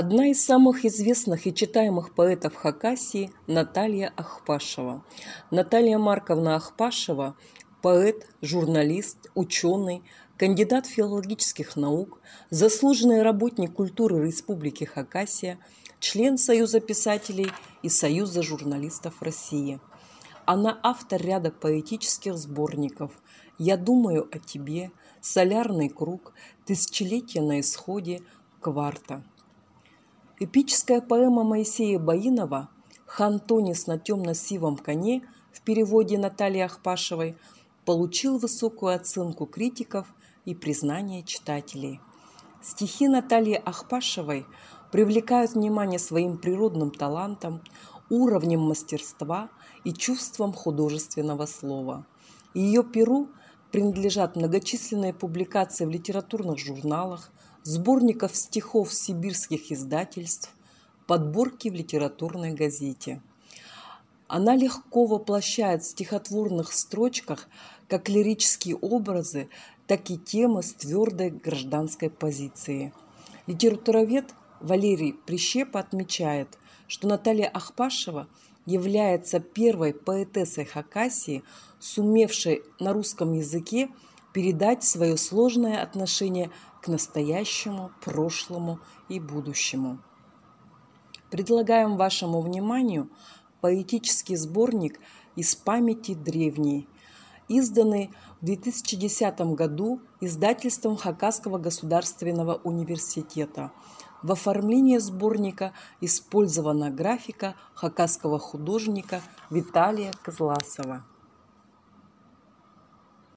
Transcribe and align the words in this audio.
Одна 0.00 0.28
из 0.28 0.44
самых 0.44 0.84
известных 0.84 1.48
и 1.48 1.52
читаемых 1.52 2.14
поэтов 2.14 2.54
Хакасии– 2.54 3.32
Наталья 3.48 4.12
Ахпашева. 4.16 5.04
Наталья 5.50 5.98
Марковна 5.98 6.54
Ахпашева– 6.54 7.34
поэт, 7.82 8.28
журналист, 8.40 9.28
ученый, 9.34 10.04
кандидат 10.36 10.86
филологических 10.86 11.74
наук, 11.74 12.20
заслуженный 12.48 13.22
работник 13.22 13.72
культуры 13.72 14.24
Республики 14.24 14.84
Хакасия, 14.84 15.58
член 15.98 16.38
Союза 16.38 16.78
писателей 16.78 17.50
и 17.82 17.88
Союза 17.88 18.44
журналистов 18.44 19.20
России. 19.20 19.80
Она 20.46 20.78
автор 20.84 21.20
ряда 21.20 21.50
поэтических 21.50 22.38
сборников 22.38 23.20
«Я 23.58 23.76
думаю 23.76 24.28
о 24.30 24.38
тебе», 24.38 24.92
«Солярный 25.20 25.88
круг», 25.88 26.34
«Тысячелетие 26.66 27.42
на 27.42 27.58
исходе», 27.58 28.22
«Кварта». 28.60 29.24
Эпическая 30.40 31.00
поэма 31.00 31.42
Моисея 31.42 31.98
Баинова 31.98 32.68
«Хан 33.06 33.40
Тонис 33.40 33.88
на 33.88 33.98
темно-сивом 33.98 34.76
коне» 34.76 35.24
в 35.50 35.62
переводе 35.62 36.16
Натальи 36.16 36.60
Ахпашевой 36.60 37.36
получил 37.84 38.38
высокую 38.38 38.94
оценку 38.94 39.46
критиков 39.46 40.06
и 40.44 40.54
признание 40.54 41.24
читателей. 41.24 42.00
Стихи 42.62 43.08
Натальи 43.08 43.60
Ахпашевой 43.64 44.46
привлекают 44.92 45.54
внимание 45.54 45.98
своим 45.98 46.38
природным 46.38 46.92
талантом, 46.92 47.60
уровнем 48.08 48.60
мастерства 48.60 49.48
и 49.82 49.92
чувством 49.92 50.52
художественного 50.52 51.46
слова. 51.46 52.06
Ее 52.54 52.84
перу 52.84 53.28
принадлежат 53.70 54.36
многочисленные 54.36 55.12
публикации 55.12 55.84
в 55.84 55.90
литературных 55.90 56.58
журналах, 56.58 57.30
сборников 57.62 58.34
стихов 58.34 58.92
сибирских 58.92 59.70
издательств, 59.70 60.54
подборки 61.06 61.68
в 61.68 61.74
литературной 61.74 62.52
газете. 62.52 63.20
Она 64.26 64.56
легко 64.56 65.06
воплощает 65.06 65.82
в 65.82 65.86
стихотворных 65.86 66.72
строчках 66.72 67.48
как 67.88 68.08
лирические 68.08 68.76
образы, 68.76 69.48
так 69.86 70.10
и 70.10 70.18
темы 70.18 70.62
с 70.62 70.74
твердой 70.74 71.30
гражданской 71.30 72.10
позицией. 72.10 72.92
Литературовед 73.46 74.34
Валерий 74.60 75.14
Прищепа 75.14 75.80
отмечает, 75.80 76.58
что 76.86 77.08
Наталья 77.08 77.48
Ахпашева 77.48 78.28
является 78.68 79.40
первой 79.40 79.94
поэтессой 79.94 80.66
Хакасии, 80.66 81.42
сумевшей 81.80 82.62
на 82.78 82.92
русском 82.92 83.32
языке 83.32 83.88
передать 84.34 84.84
свое 84.84 85.16
сложное 85.16 85.82
отношение 85.82 86.50
к 86.82 86.88
настоящему, 86.88 87.90
прошлому 88.04 88.78
и 89.08 89.20
будущему. 89.20 90.00
Предлагаем 91.30 91.96
вашему 91.96 92.42
вниманию 92.42 93.08
поэтический 93.62 94.36
сборник 94.36 95.00
«Из 95.34 95.54
памяти 95.56 96.12
древней», 96.12 96.86
изданный 97.48 98.10
в 98.40 98.44
2010 98.44 99.40
году 99.54 100.00
издательством 100.20 100.96
Хакасского 100.96 101.58
государственного 101.58 102.60
университета. 102.64 103.72
В 104.22 104.32
оформлении 104.32 104.98
сборника 104.98 105.72
использована 106.00 106.90
графика 106.90 107.54
хакасского 107.74 108.38
художника 108.38 109.20
Виталия 109.48 110.12
Козласова. 110.22 111.04